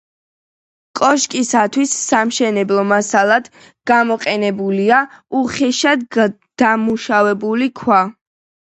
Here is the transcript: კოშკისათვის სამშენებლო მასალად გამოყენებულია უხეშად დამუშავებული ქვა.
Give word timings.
კოშკისათვის 0.99 1.93
სამშენებლო 2.05 2.87
მასალად 2.93 3.51
გამოყენებულია 3.93 5.05
უხეშად 5.45 6.23
დამუშავებული 6.67 7.75
ქვა. 7.85 8.07